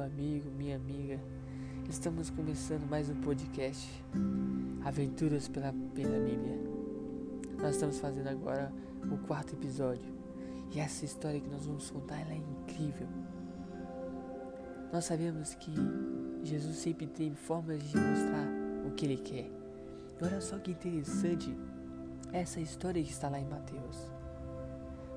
meu 0.00 0.06
amigo, 0.06 0.50
minha 0.52 0.76
amiga. 0.76 1.20
Estamos 1.86 2.30
começando 2.30 2.88
mais 2.88 3.10
um 3.10 3.14
podcast 3.16 3.86
Aventuras 4.82 5.46
pela, 5.46 5.70
Bíblia. 5.72 6.58
Nós 7.60 7.74
estamos 7.74 7.98
fazendo 7.98 8.28
agora 8.28 8.72
o 9.12 9.18
quarto 9.26 9.52
episódio. 9.52 10.10
E 10.74 10.80
essa 10.80 11.04
história 11.04 11.38
que 11.38 11.50
nós 11.50 11.66
vamos 11.66 11.90
contar 11.90 12.18
é 12.30 12.36
incrível. 12.36 13.06
Nós 14.90 15.04
sabemos 15.04 15.54
que 15.56 15.70
Jesus 16.44 16.76
sempre 16.78 17.06
tem 17.06 17.34
formas 17.34 17.82
de 17.82 17.94
mostrar 17.98 18.48
o 18.86 18.92
que 18.92 19.04
ele 19.04 19.18
quer. 19.18 19.50
E 20.18 20.24
olha 20.24 20.40
só 20.40 20.58
que 20.58 20.70
interessante 20.70 21.54
essa 22.32 22.58
história 22.58 23.02
que 23.02 23.10
está 23.10 23.28
lá 23.28 23.38
em 23.38 23.46
Mateus. 23.46 24.10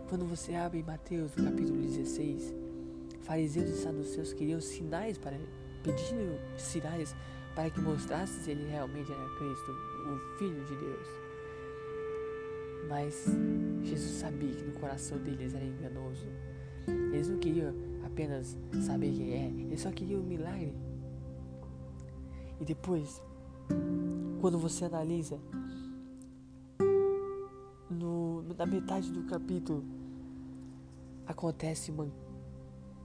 Quando 0.09 0.25
você 0.25 0.55
abre 0.55 0.83
Mateus, 0.83 1.31
capítulo 1.35 1.79
16, 1.79 2.53
fariseus 3.23 3.69
e 3.69 3.77
saduceus 3.81 4.33
queriam 4.33 4.61
sinais 4.61 5.17
para 5.17 5.37
pedindo 5.81 6.39
sinais 6.57 7.15
para 7.55 7.69
que 7.69 7.79
mostrasse 7.79 8.33
se 8.43 8.51
ele 8.51 8.67
realmente 8.67 9.11
era 9.11 9.29
Cristo, 9.37 9.71
o 9.71 10.37
Filho 10.37 10.63
de 10.65 10.75
Deus. 10.75 11.07
Mas 12.89 13.25
Jesus 13.83 14.11
sabia 14.11 14.53
que 14.53 14.63
no 14.63 14.73
coração 14.79 15.17
deles 15.19 15.53
era 15.53 15.63
enganoso. 15.63 16.25
Eles 16.87 17.29
não 17.29 17.37
queriam 17.37 17.73
apenas 18.05 18.57
saber 18.81 19.11
quem 19.13 19.33
é, 19.33 19.45
eles 19.47 19.81
só 19.81 19.91
queriam 19.91 20.21
um 20.21 20.23
milagre. 20.23 20.73
E 22.59 22.65
depois, 22.65 23.21
quando 24.41 24.57
você 24.57 24.85
analisa 24.85 25.39
no, 27.89 28.43
na 28.57 28.65
metade 28.65 29.11
do 29.11 29.23
capítulo, 29.23 29.83
acontece 31.25 31.91
uma 31.91 32.07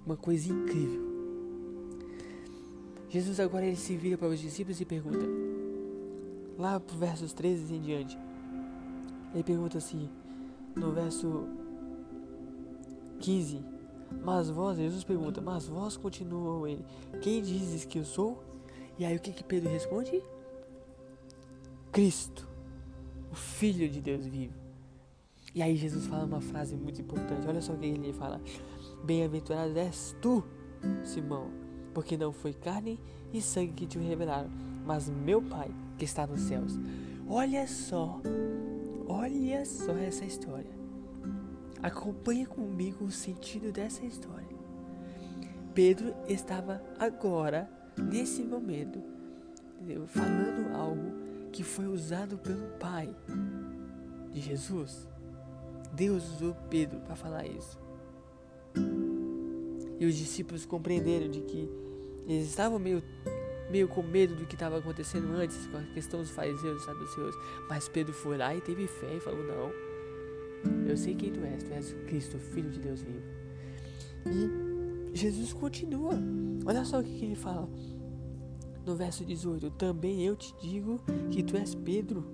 uma 0.08 0.16
coisa 0.16 0.50
incrível. 0.50 1.06
Jesus 3.10 3.38
agora 3.38 3.66
ele 3.66 3.76
se 3.76 3.94
vira 3.94 4.16
para 4.16 4.28
os 4.28 4.40
discípulos 4.40 4.80
e 4.80 4.84
pergunta, 4.86 5.26
lá 6.58 6.80
pro 6.80 6.96
versos 6.96 7.34
13 7.34 7.74
em 7.74 7.80
diante, 7.80 8.18
ele 9.34 9.42
pergunta 9.42 9.76
assim, 9.76 10.08
no 10.74 10.92
verso 10.92 11.46
15, 13.20 13.62
mas 14.24 14.48
vós, 14.48 14.78
Jesus 14.78 15.04
pergunta, 15.04 15.42
mas 15.42 15.66
vós 15.66 15.94
continuam 15.98 16.66
ele, 16.66 16.84
quem 17.20 17.42
dizes 17.42 17.84
que 17.84 17.98
eu 17.98 18.04
sou? 18.04 18.42
E 18.98 19.04
aí 19.04 19.14
o 19.14 19.20
que 19.20 19.30
que 19.30 19.44
Pedro 19.44 19.70
responde? 19.70 20.22
Cristo, 21.92 22.48
o 23.30 23.34
Filho 23.34 23.88
de 23.90 24.00
Deus 24.00 24.24
vivo. 24.24 24.54
E 25.54 25.60
aí 25.60 25.76
Jesus 25.76 26.06
fala 26.06 26.24
uma 26.24 26.40
frase 26.40 26.76
muito 26.76 27.00
importante, 27.00 27.46
olha 27.46 27.60
só 27.60 27.74
o 27.74 27.78
que 27.78 27.86
ele 27.86 28.12
fala, 28.12 28.40
Bem-aventurado 29.04 29.78
és 29.78 30.14
tu, 30.20 30.44
Simão, 31.04 31.50
porque 31.94 32.16
não 32.16 32.32
foi 32.32 32.52
carne 32.52 33.00
e 33.32 33.40
sangue 33.40 33.72
que 33.72 33.86
te 33.86 33.98
revelaram, 33.98 34.50
mas 34.84 35.08
meu 35.08 35.42
Pai 35.42 35.70
que 35.96 36.04
está 36.04 36.26
nos 36.26 36.40
céus. 36.42 36.78
Olha 37.28 37.66
só, 37.66 38.20
olha 39.06 39.64
só 39.64 39.92
essa 39.96 40.24
história. 40.24 40.78
Acompanhe 41.82 42.46
comigo 42.46 43.04
o 43.04 43.10
sentido 43.10 43.70
dessa 43.70 44.04
história. 44.04 44.56
Pedro 45.74 46.14
estava 46.26 46.82
agora, 46.98 47.70
nesse 47.96 48.42
momento, 48.42 49.00
falando 50.06 50.74
algo 50.74 51.12
que 51.52 51.62
foi 51.62 51.86
usado 51.86 52.38
pelo 52.38 52.66
Pai 52.78 53.14
de 54.32 54.40
Jesus. 54.40 55.06
Deus 55.92 56.34
usou 56.34 56.54
Pedro 56.68 57.00
para 57.00 57.16
falar 57.16 57.46
isso. 57.46 57.78
E 59.98 60.06
os 60.06 60.14
discípulos 60.14 60.64
compreenderam 60.64 61.28
de 61.28 61.40
que 61.40 61.68
eles 62.26 62.48
estavam 62.48 62.78
meio, 62.78 63.02
meio 63.70 63.88
com 63.88 64.02
medo 64.02 64.34
do 64.34 64.46
que 64.46 64.54
estava 64.54 64.78
acontecendo 64.78 65.32
antes 65.32 65.66
com 65.66 65.78
a 65.78 65.82
questão 65.94 66.20
dos 66.20 66.30
fariseus 66.30 66.82
e 66.82 66.84
saduceus. 66.84 67.34
Mas 67.68 67.88
Pedro 67.88 68.12
foi 68.12 68.36
lá 68.36 68.54
e 68.54 68.60
teve 68.60 68.86
fé 68.86 69.16
e 69.16 69.20
falou: 69.20 69.42
Não, 69.44 69.72
eu 70.86 70.96
sei 70.96 71.14
quem 71.14 71.32
tu 71.32 71.40
és, 71.44 71.62
tu 71.62 71.72
és 71.72 71.92
Cristo, 72.06 72.38
Filho 72.38 72.70
de 72.70 72.80
Deus 72.80 73.02
vivo. 73.02 73.22
E 74.26 75.16
Jesus 75.16 75.52
continua. 75.52 76.18
Olha 76.64 76.84
só 76.84 77.00
o 77.00 77.02
que, 77.02 77.18
que 77.18 77.24
ele 77.24 77.34
fala 77.34 77.68
no 78.84 78.96
verso 78.96 79.24
18: 79.24 79.70
Também 79.70 80.24
eu 80.24 80.36
te 80.36 80.54
digo 80.60 81.00
que 81.30 81.42
tu 81.42 81.56
és 81.56 81.74
Pedro, 81.74 82.24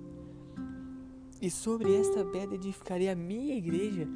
e 1.40 1.50
sobre 1.50 1.94
esta 1.94 2.24
pedra 2.24 2.54
edificarei 2.54 3.08
a 3.08 3.14
minha 3.14 3.56
igreja. 3.56 4.08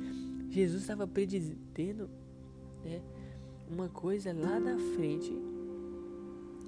Jesus 0.51 0.83
estava 0.83 1.07
predizendo 1.07 2.09
né, 2.85 3.01
uma 3.71 3.89
coisa 3.89 4.33
lá 4.33 4.59
na 4.59 4.79
frente 4.95 5.33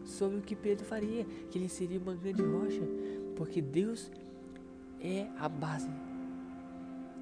sobre 0.05 0.39
o 0.39 0.43
que 0.43 0.55
Pedro 0.55 0.85
faria, 0.85 1.25
que 1.51 1.59
ele 1.59 1.69
seria 1.69 1.99
uma 1.99 2.15
grande 2.15 2.43
rocha, 2.43 2.83
porque 3.37 3.63
Deus 3.63 4.11
é 5.01 5.29
a 5.39 5.49
base. 5.49 5.89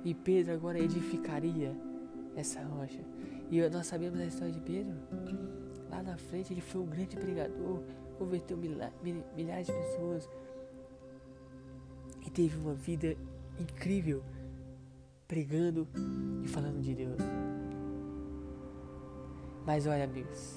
E 0.04 0.14
Pedro 0.14 0.52
agora 0.52 0.78
edificaria 0.78 1.76
essa 2.34 2.62
rocha. 2.62 3.00
E 3.50 3.66
nós 3.68 3.86
sabemos 3.86 4.18
a 4.20 4.26
história 4.26 4.52
de 4.52 4.60
Pedro. 4.60 4.94
Lá 5.91 6.02
na 6.02 6.16
frente 6.16 6.52
ele 6.52 6.60
foi 6.60 6.80
um 6.80 6.86
grande 6.86 7.16
pregador, 7.16 7.82
converteu 8.18 8.56
milhares 8.56 9.66
de 9.66 9.72
pessoas 9.72 10.28
e 12.26 12.30
teve 12.30 12.56
uma 12.58 12.74
vida 12.74 13.16
incrível 13.58 14.22
pregando 15.28 15.87
e 16.43 16.49
falando 16.49 16.81
de 16.81 16.94
Deus. 16.94 17.21
Mas 19.66 19.87
olha, 19.87 20.05
amigos, 20.05 20.56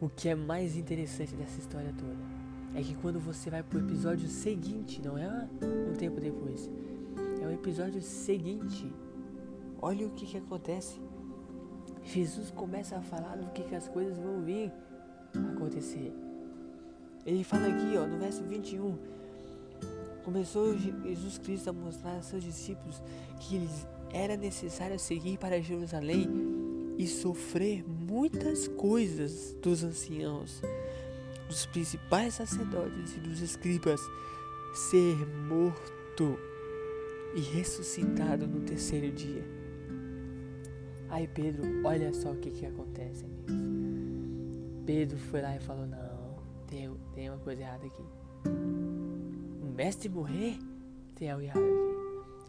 o 0.00 0.08
que 0.08 0.28
é 0.28 0.34
mais 0.36 0.76
interessante 0.76 1.34
dessa 1.34 1.58
história 1.58 1.92
toda 1.98 2.16
é 2.74 2.82
que 2.82 2.94
quando 2.94 3.18
você 3.18 3.50
vai 3.50 3.62
pro 3.64 3.80
episódio 3.80 4.28
seguinte, 4.28 5.02
não 5.02 5.18
é 5.18 5.48
um 5.90 5.94
tempo 5.94 6.20
depois, 6.20 6.70
é 7.42 7.46
o 7.46 7.50
episódio 7.50 8.00
seguinte. 8.00 8.90
Olha 9.80 10.06
o 10.06 10.10
que 10.10 10.24
que 10.24 10.38
acontece. 10.38 11.00
Jesus 12.04 12.52
começa 12.52 12.96
a 12.96 13.02
falar 13.02 13.36
do 13.36 13.50
que, 13.50 13.64
que 13.64 13.74
as 13.74 13.88
coisas 13.88 14.16
vão 14.16 14.40
vir 14.40 14.72
acontecer. 15.52 16.12
Ele 17.26 17.42
fala 17.42 17.66
aqui, 17.66 17.96
ó, 17.96 18.06
no 18.06 18.18
verso 18.18 18.44
21, 18.44 18.96
começou 20.24 20.76
Jesus 20.78 21.38
Cristo 21.38 21.70
a 21.70 21.72
mostrar 21.72 22.16
a 22.16 22.22
seus 22.22 22.42
discípulos 22.42 23.02
que 23.40 23.56
eles 23.56 23.86
era 24.12 24.36
necessário 24.36 24.98
seguir 24.98 25.38
para 25.38 25.60
Jerusalém 25.60 26.28
e 26.98 27.06
sofrer 27.06 27.82
muitas 27.88 28.68
coisas 28.68 29.56
dos 29.62 29.82
anciãos, 29.82 30.60
dos 31.48 31.64
principais 31.66 32.34
sacerdotes 32.34 33.16
e 33.16 33.20
dos 33.20 33.40
escribas, 33.40 34.00
ser 34.74 35.16
morto 35.48 36.38
e 37.34 37.40
ressuscitado 37.40 38.46
no 38.46 38.60
terceiro 38.60 39.10
dia. 39.10 39.44
Aí 41.08 41.26
Pedro, 41.26 41.62
olha 41.84 42.12
só 42.12 42.32
o 42.32 42.36
que, 42.36 42.50
que 42.50 42.66
acontece, 42.66 43.24
amigos. 43.24 43.54
Pedro 44.84 45.18
foi 45.18 45.40
lá 45.40 45.56
e 45.56 45.60
falou: 45.60 45.86
Não, 45.86 46.36
tem, 46.66 46.90
tem 47.14 47.30
uma 47.30 47.38
coisa 47.38 47.62
errada 47.62 47.86
aqui 47.86 48.02
mestre 49.82 50.08
morrer, 50.08 50.56
errado 51.20 51.42
aqui. 51.42 51.58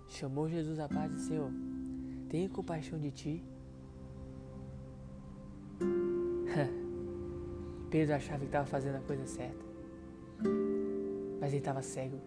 Chamou 0.07 0.47
Jesus 0.47 0.77
à 0.77 0.87
paz 0.87 1.11
e 1.11 1.15
disse, 1.15 1.29
Senhor, 1.29 1.49
tenha 2.29 2.47
compaixão 2.47 2.99
de 2.99 3.09
ti. 3.09 3.43
Pedro 7.89 8.13
achava 8.13 8.41
que 8.41 8.45
estava 8.45 8.67
fazendo 8.67 8.97
a 8.97 8.99
coisa 8.99 9.25
certa. 9.25 9.65
Mas 11.39 11.49
ele 11.49 11.57
estava 11.57 11.81
cego. 11.81 12.21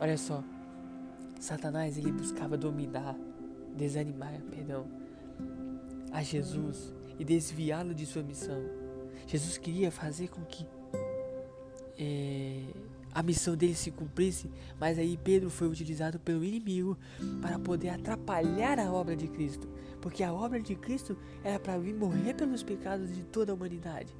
Olha 0.00 0.18
só, 0.18 0.42
Satanás 1.38 1.98
ele 1.98 2.10
buscava 2.10 2.56
dominar, 2.56 3.16
desanimar, 3.76 4.40
perdão, 4.50 4.88
a 6.10 6.20
Jesus 6.20 6.92
e 7.16 7.24
desviá-lo 7.24 7.94
de 7.94 8.06
sua 8.06 8.24
missão. 8.24 8.60
Jesus 9.28 9.56
queria 9.56 9.92
fazer 9.92 10.30
com 10.30 10.44
que 10.44 10.66
é, 11.96 12.89
a 13.12 13.22
missão 13.22 13.56
dele 13.56 13.74
se 13.74 13.90
cumprisse, 13.90 14.50
mas 14.78 14.98
aí 14.98 15.18
Pedro 15.22 15.50
foi 15.50 15.68
utilizado 15.68 16.18
pelo 16.18 16.44
inimigo 16.44 16.96
para 17.42 17.58
poder 17.58 17.88
atrapalhar 17.88 18.78
a 18.78 18.92
obra 18.92 19.16
de 19.16 19.26
Cristo, 19.26 19.68
porque 20.00 20.22
a 20.22 20.32
obra 20.32 20.60
de 20.60 20.76
Cristo 20.76 21.16
era 21.42 21.58
para 21.58 21.78
vir 21.78 21.94
morrer 21.94 22.34
pelos 22.34 22.62
pecados 22.62 23.14
de 23.14 23.22
toda 23.24 23.52
a 23.52 23.54
humanidade. 23.54 24.14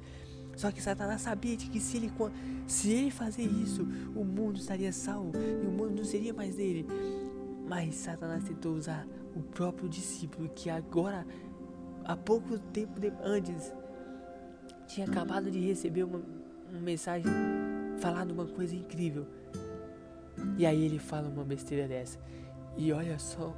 Só 0.57 0.69
que 0.71 0.81
Satanás 0.81 1.21
sabia 1.21 1.55
de 1.55 1.69
que 1.69 1.79
se 1.79 1.97
ele, 1.97 2.11
se 2.67 2.91
ele 2.91 3.11
fazer 3.11 3.43
isso, 3.43 3.83
o 4.13 4.23
mundo 4.25 4.57
estaria 4.57 4.91
salvo 4.91 5.31
e 5.37 5.65
o 5.65 5.71
mundo 5.71 5.95
não 5.95 6.03
seria 6.03 6.33
mais 6.33 6.55
dele. 6.55 6.85
Mas 7.67 7.95
Satanás 7.95 8.43
tentou 8.43 8.75
usar 8.75 9.07
o 9.33 9.41
próprio 9.41 9.87
discípulo 9.87 10.49
que 10.53 10.69
agora, 10.69 11.25
há 12.03 12.17
pouco 12.17 12.59
tempo 12.59 12.99
antes, 13.23 13.73
tinha 14.87 15.07
acabado 15.07 15.49
de 15.49 15.59
receber 15.59 16.03
uma, 16.03 16.21
uma 16.69 16.81
mensagem 16.81 17.31
falado 18.01 18.31
uma 18.31 18.47
coisa 18.47 18.75
incrível. 18.75 19.25
E 20.57 20.65
aí 20.65 20.83
ele 20.83 20.99
fala 20.99 21.29
uma 21.29 21.43
besteira 21.43 21.87
dessa. 21.87 22.19
E 22.75 22.91
olha 22.91 23.17
só, 23.19 23.55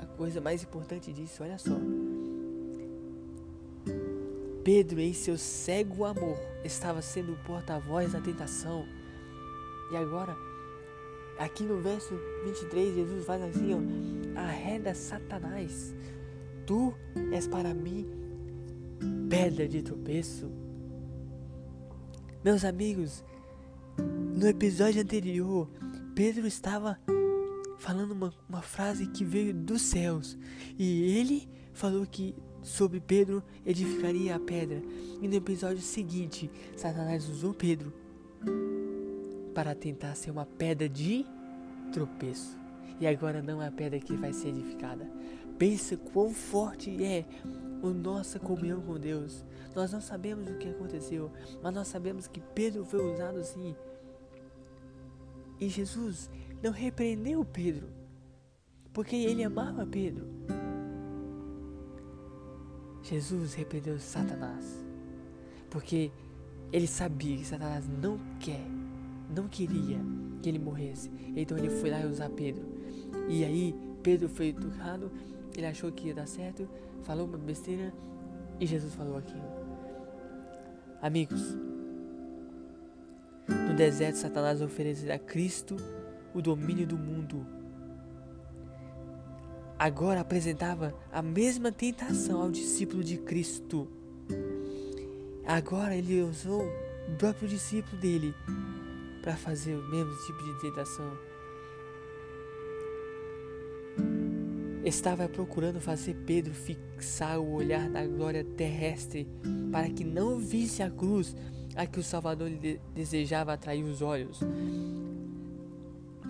a 0.00 0.06
coisa 0.16 0.40
mais 0.40 0.62
importante 0.62 1.12
disso, 1.12 1.42
olha 1.42 1.58
só. 1.58 1.76
Pedro, 4.62 5.00
em 5.00 5.12
seu 5.12 5.36
cego 5.36 6.04
amor, 6.04 6.38
estava 6.64 7.02
sendo 7.02 7.32
o 7.32 7.38
porta-voz 7.44 8.12
da 8.12 8.20
tentação. 8.20 8.86
E 9.90 9.96
agora, 9.96 10.36
aqui 11.38 11.64
no 11.64 11.80
verso 11.80 12.14
23, 12.44 12.94
Jesus 12.94 13.24
faz 13.26 13.42
assim, 13.42 13.74
ó, 13.74 14.40
arreda 14.40 14.94
Satanás. 14.94 15.92
Tu 16.64 16.94
és 17.32 17.48
para 17.48 17.74
mim 17.74 18.06
pedra 19.28 19.66
de 19.66 19.82
tropeço. 19.82 20.48
Meus 22.44 22.64
amigos, 22.64 23.24
no 24.32 24.48
episódio 24.48 25.02
anterior, 25.02 25.68
Pedro 26.14 26.46
estava 26.46 26.98
falando 27.78 28.12
uma, 28.12 28.32
uma 28.48 28.62
frase 28.62 29.06
que 29.06 29.24
veio 29.24 29.52
dos 29.52 29.82
céus. 29.82 30.38
E 30.78 31.18
ele 31.18 31.48
falou 31.72 32.06
que 32.06 32.34
sobre 32.62 33.00
Pedro 33.00 33.42
edificaria 33.66 34.36
a 34.36 34.40
pedra. 34.40 34.82
E 35.20 35.28
no 35.28 35.34
episódio 35.34 35.82
seguinte, 35.82 36.50
Satanás 36.76 37.28
usou 37.28 37.52
Pedro 37.52 37.92
para 39.54 39.74
tentar 39.74 40.14
ser 40.14 40.30
uma 40.30 40.46
pedra 40.46 40.88
de 40.88 41.26
tropeço. 41.92 42.58
E 43.00 43.06
agora 43.06 43.42
não 43.42 43.62
é 43.62 43.68
a 43.68 43.72
pedra 43.72 43.98
que 43.98 44.16
vai 44.16 44.32
ser 44.32 44.48
edificada. 44.48 45.06
Pensa 45.58 45.96
quão 45.96 46.32
forte 46.32 47.02
é 47.04 47.24
a 47.82 47.86
nossa 47.88 48.38
comunhão 48.38 48.80
com 48.80 48.98
Deus. 48.98 49.44
Nós 49.74 49.92
não 49.92 50.00
sabemos 50.00 50.48
o 50.48 50.56
que 50.56 50.68
aconteceu, 50.68 51.30
mas 51.62 51.74
nós 51.74 51.88
sabemos 51.88 52.26
que 52.26 52.40
Pedro 52.54 52.84
foi 52.84 53.12
usado 53.12 53.38
assim. 53.38 53.74
E 55.62 55.68
Jesus 55.68 56.28
não 56.60 56.72
repreendeu 56.72 57.44
Pedro, 57.44 57.86
porque 58.92 59.14
ele 59.14 59.44
amava 59.44 59.86
Pedro. 59.86 60.26
Jesus 63.00 63.54
repreendeu 63.54 63.96
Satanás, 64.00 64.84
porque 65.70 66.10
ele 66.72 66.88
sabia 66.88 67.36
que 67.36 67.44
Satanás 67.44 67.84
não 67.86 68.18
quer, 68.40 68.66
não 69.32 69.46
queria 69.46 70.00
que 70.42 70.48
ele 70.48 70.58
morresse. 70.58 71.08
Então 71.36 71.56
ele 71.56 71.70
foi 71.70 71.90
lá 71.90 72.00
e 72.00 72.06
usar 72.06 72.28
Pedro. 72.30 72.66
E 73.28 73.44
aí 73.44 73.72
Pedro 74.02 74.28
foi 74.28 74.52
tocado, 74.52 75.12
ele 75.56 75.66
achou 75.66 75.92
que 75.92 76.08
ia 76.08 76.14
dar 76.14 76.26
certo, 76.26 76.68
falou 77.04 77.24
uma 77.24 77.38
besteira 77.38 77.94
e 78.58 78.66
Jesus 78.66 78.96
falou 78.96 79.16
aquilo. 79.16 79.46
Amigos, 81.00 81.56
deserto 83.82 84.14
Satanás 84.14 84.62
oferecerá 84.62 85.16
a 85.16 85.18
Cristo 85.18 85.76
o 86.32 86.40
domínio 86.40 86.86
do 86.86 86.96
mundo. 86.96 87.44
Agora 89.76 90.20
apresentava 90.20 90.94
a 91.10 91.20
mesma 91.20 91.72
tentação 91.72 92.40
ao 92.40 92.50
discípulo 92.52 93.02
de 93.02 93.18
Cristo. 93.18 93.88
Agora 95.44 95.96
ele 95.96 96.22
usou 96.22 96.62
o 96.62 97.16
próprio 97.18 97.48
discípulo 97.48 98.00
dele 98.00 98.32
para 99.20 99.36
fazer 99.36 99.74
o 99.74 99.90
mesmo 99.90 100.14
tipo 100.26 100.44
de 100.44 100.60
tentação. 100.60 101.18
Estava 104.84 105.28
procurando 105.28 105.80
fazer 105.80 106.14
Pedro 106.24 106.54
fixar 106.54 107.40
o 107.40 107.54
olhar 107.54 107.90
na 107.90 108.06
glória 108.06 108.44
terrestre 108.44 109.26
para 109.72 109.90
que 109.90 110.04
não 110.04 110.38
visse 110.38 110.84
a 110.84 110.90
cruz 110.90 111.34
a 111.76 111.86
que 111.86 112.00
o 112.00 112.02
Salvador 112.02 112.48
lhe 112.48 112.80
desejava 112.94 113.52
atrair 113.52 113.84
os 113.84 114.02
olhos. 114.02 114.40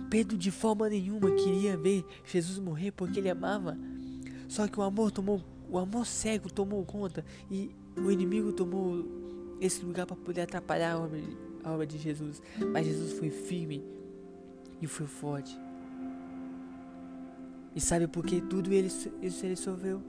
Pedro 0.09 0.37
de 0.37 0.51
forma 0.51 0.89
nenhuma 0.89 1.31
queria 1.31 1.75
ver 1.75 2.05
Jesus 2.25 2.59
morrer 2.59 2.91
porque 2.91 3.19
ele 3.19 3.29
amava. 3.29 3.77
Só 4.47 4.67
que 4.67 4.79
o 4.79 4.83
amor 4.83 5.11
tomou, 5.11 5.41
o 5.69 5.77
amor 5.77 6.05
cego 6.05 6.51
tomou 6.51 6.85
conta 6.85 7.25
e 7.49 7.75
o 7.97 8.11
inimigo 8.11 8.53
tomou 8.53 9.05
esse 9.59 9.83
lugar 9.83 10.05
para 10.05 10.15
poder 10.15 10.41
atrapalhar 10.41 10.93
a 10.93 10.99
obra, 10.99 11.19
a 11.63 11.71
obra 11.71 11.87
de 11.87 11.97
Jesus. 11.97 12.41
Mas 12.71 12.85
Jesus 12.85 13.13
foi 13.13 13.29
firme 13.29 13.83
e 14.81 14.87
foi 14.87 15.07
forte. 15.07 15.57
E 17.75 17.81
sabe 17.81 18.07
por 18.07 18.23
que 18.23 18.39
tudo 18.39 18.71
ele, 18.71 18.87
isso 19.21 19.45
ele 19.45 19.55
sofreu? 19.55 20.01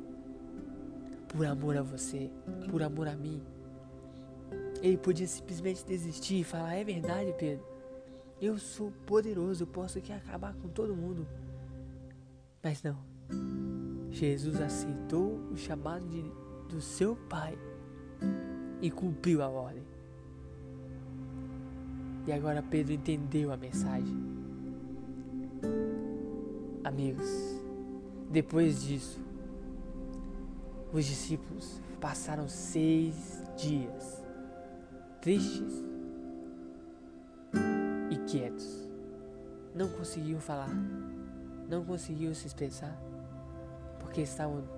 Por 1.28 1.46
amor 1.46 1.76
a 1.76 1.82
você, 1.82 2.30
por 2.70 2.82
amor 2.82 3.08
a 3.08 3.16
mim. 3.16 3.40
Ele 4.84 4.98
podia 4.98 5.26
simplesmente 5.26 5.82
desistir 5.82 6.40
e 6.40 6.44
falar: 6.44 6.74
É 6.74 6.84
verdade, 6.84 7.34
Pedro. 7.38 7.64
Eu 8.38 8.58
sou 8.58 8.92
poderoso, 9.06 9.62
eu 9.62 9.66
posso 9.66 9.96
aqui 9.96 10.12
acabar 10.12 10.52
com 10.56 10.68
todo 10.68 10.94
mundo. 10.94 11.26
Mas 12.62 12.82
não. 12.82 12.98
Jesus 14.10 14.60
aceitou 14.60 15.36
o 15.50 15.56
chamado 15.56 16.06
de, 16.06 16.22
do 16.68 16.82
seu 16.82 17.16
Pai 17.16 17.58
e 18.82 18.90
cumpriu 18.90 19.42
a 19.42 19.48
ordem. 19.48 19.82
E 22.26 22.32
agora 22.32 22.62
Pedro 22.62 22.92
entendeu 22.92 23.50
a 23.50 23.56
mensagem. 23.56 24.22
Amigos, 26.84 27.58
depois 28.30 28.82
disso, 28.82 29.18
os 30.92 31.06
discípulos 31.06 31.80
passaram 31.98 32.46
seis 32.50 33.42
dias 33.56 34.23
tristes 35.24 35.82
quietos. 38.34 38.84
Não 39.74 39.88
conseguiam 39.88 40.40
falar, 40.40 40.70
não 41.68 41.84
conseguiam 41.84 42.34
se 42.34 42.48
expressar, 42.48 43.00
porque 44.00 44.22
estavam 44.22 44.68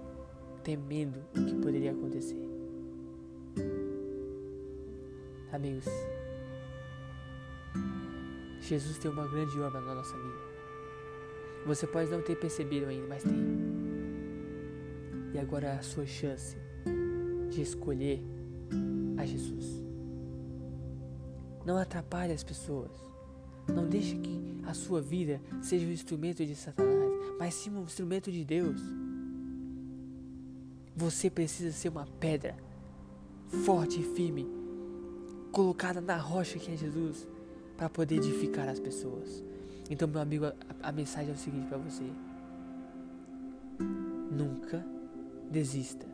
temendo 0.63 1.19
o 1.35 1.45
que 1.45 1.55
poderia 1.55 1.93
acontecer. 1.93 2.41
Amigos, 5.53 5.87
Jesus 8.61 8.99
tem 8.99 9.11
uma 9.11 9.27
grande 9.27 9.59
obra 9.59 9.81
na 9.81 9.95
nossa 9.95 10.15
vida. 10.15 10.47
Você 11.65 11.87
pode 11.87 12.11
não 12.11 12.21
ter 12.21 12.37
percebido 12.37 12.87
ainda, 12.87 13.07
mas 13.09 13.23
tem. 13.23 13.57
E 15.33 15.39
agora 15.39 15.69
é 15.69 15.79
a 15.79 15.83
sua 15.83 16.07
chance 16.07 16.57
de 17.51 17.63
escolher 17.63 18.23
a 19.17 19.25
Jesus. 19.25 19.86
Não 21.67 21.77
atrapalhe 21.77 22.33
as 22.33 22.45
pessoas. 22.45 22.93
Não 23.67 23.89
deixe 23.89 24.17
que 24.19 24.61
a 24.65 24.73
sua 24.73 25.03
vida 25.03 25.41
seja 25.61 25.85
um 25.85 25.91
instrumento 25.91 26.47
de 26.47 26.55
Satanás, 26.55 27.11
mas 27.41 27.55
sim 27.55 27.71
um 27.71 27.83
instrumento 27.83 28.31
de 28.31 28.45
Deus. 28.45 28.81
Você 30.95 31.29
precisa 31.29 31.73
ser 31.73 31.89
uma 31.89 32.07
pedra 32.21 32.57
forte 33.65 34.01
e 34.01 34.15
firme, 34.15 34.47
colocada 35.51 36.01
na 36.01 36.17
rocha 36.17 36.57
que 36.57 36.71
é 36.71 36.77
Jesus, 36.77 37.27
para 37.77 37.91
poder 37.91 38.17
edificar 38.17 38.69
as 38.69 38.79
pessoas. 38.79 39.43
Então, 39.91 40.07
meu 40.07 40.21
amigo, 40.21 40.47
a, 40.47 40.55
a 40.85 40.93
mensagem 40.93 41.31
é 41.31 41.35
o 41.35 41.39
seguinte 41.39 41.67
para 41.67 41.79
você: 41.79 42.05
nunca 44.31 44.87
desista 45.51 46.07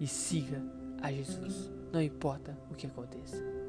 e 0.00 0.08
siga 0.08 0.60
a 1.00 1.12
Jesus, 1.12 1.70
não 1.92 2.02
importa 2.02 2.58
o 2.68 2.74
que 2.74 2.88
aconteça. 2.88 3.61